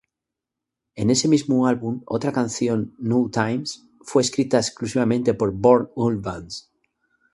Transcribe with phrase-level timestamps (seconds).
[0.95, 3.65] En ese mismo álbum otra canción, "No Time",
[4.01, 6.71] fue escrita exclusivamente por Björn Ulvaeus.